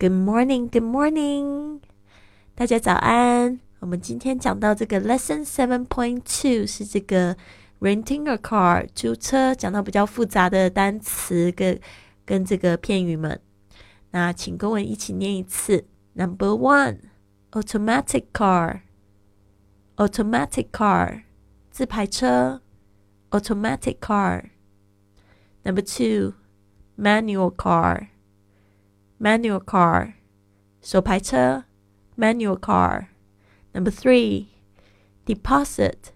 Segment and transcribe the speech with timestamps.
[0.00, 1.80] Good morning, Good morning，
[2.54, 3.60] 大家早安。
[3.80, 7.36] 我们今天讲到这个 Lesson Seven Point Two 是这个
[7.80, 11.78] renting a car 租车，讲到比较复杂的单词跟
[12.24, 13.40] 跟这个片语们。
[14.10, 15.84] 那请跟我一起念一次。
[16.14, 17.00] Number one,
[17.52, 18.80] automatic car,
[19.96, 21.22] automatic car，
[21.70, 22.62] 自排车，
[23.30, 26.34] automatic car。Number two,
[26.96, 28.08] manual car,
[29.20, 30.14] manual car，
[30.82, 31.64] 手排车，
[32.16, 34.48] manual car。Number three,
[35.26, 36.12] deposit,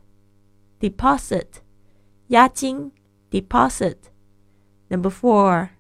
[0.81, 1.61] deposit,
[2.29, 2.93] 押金
[3.31, 4.11] deposit.
[4.89, 5.71] Number four,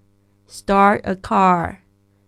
[0.46, 1.78] start a car,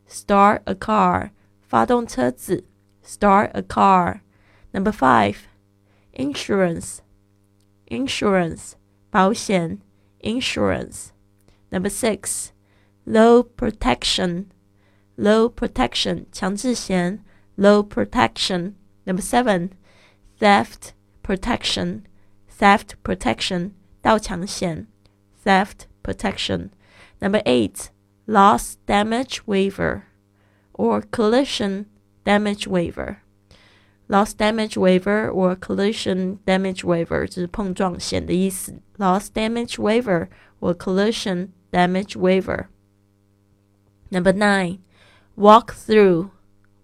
[0.09, 2.65] start a car, 发动车子
[3.03, 4.21] start a car.
[4.73, 5.37] Number five,
[6.15, 6.99] insurance,
[7.87, 8.73] insurance,
[9.11, 9.81] 保险
[10.21, 11.11] insurance.
[11.71, 12.53] Number six,
[13.05, 14.47] low protection,
[15.17, 17.25] low protection, 强制险
[17.57, 18.75] low protection.
[19.05, 19.71] Number seven,
[20.39, 22.03] theft protection,
[22.49, 24.87] theft protection, 盗抢险
[25.45, 26.71] theft protection.
[27.21, 27.91] Number eight,
[28.27, 30.05] loss damage waiver
[30.75, 31.87] or collision
[32.25, 33.19] damage waiver.
[34.09, 38.75] Loss damage waiver or collision damage waiver 就是碰撞险的意思。
[38.97, 40.29] Loss damage waiver
[40.61, 42.67] or collision damage waiver.
[44.11, 44.81] Number nine,
[45.37, 46.31] walk through,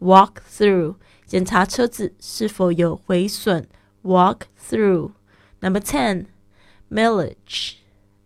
[0.00, 3.68] walk through 检查车子是否有毁损。
[4.02, 5.12] Walk through.
[5.60, 6.26] Number ten,
[6.90, 7.74] millage,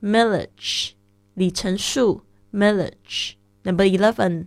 [0.01, 0.93] millage
[1.35, 3.33] 里程数 millage.
[3.65, 4.47] Number eleven,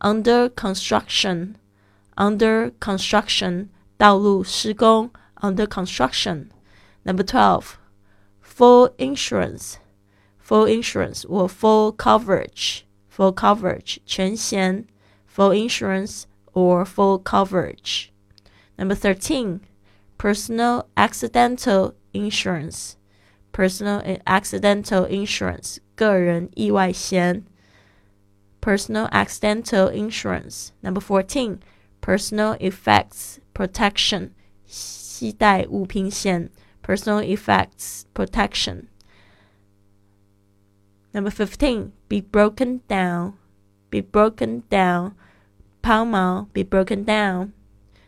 [0.00, 1.54] under construction,
[2.16, 6.48] under construction 道路施工 under construction.
[7.04, 7.76] Number twelve,
[8.40, 9.74] full insurance,
[10.38, 14.86] full insurance or full coverage, full coverage 全险
[15.38, 18.12] full insurance or full coverage.
[18.78, 19.60] Number 13,
[20.18, 22.96] personal accidental insurance.
[23.52, 27.44] Personal accidental insurance, 个人意外险
[28.60, 30.72] personal accidental insurance.
[30.80, 31.60] Number 14,
[32.00, 34.30] personal effects protection,
[34.66, 36.50] 携带物品险
[36.82, 38.88] personal effects protection.
[41.12, 43.34] Number 15, be broken down,
[43.90, 45.12] be broken down,
[45.82, 47.50] 抛锚 be broken down.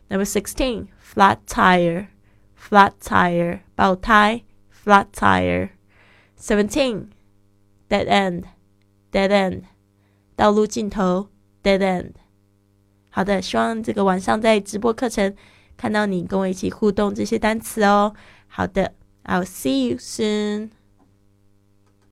[0.09, 2.06] Number 16, flat tire,
[2.56, 5.71] flat tire, 爆胎 flat tire.
[6.38, 7.09] 17,
[7.88, 8.44] dead end,
[9.10, 9.62] dead end,
[10.37, 11.28] 道路尽头
[11.62, 12.12] dead end.
[13.10, 15.34] 好的，希望这个晚上在直播课程
[15.77, 18.15] 看到你跟我一起互动这些单词哦。
[18.47, 18.93] 好的，
[19.25, 20.71] I'll see you soon.